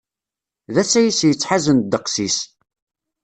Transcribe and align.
D 0.73 0.75
asayes 0.81 1.21
yettḥazen 1.29 1.77
ddeqs-is. 1.81 2.37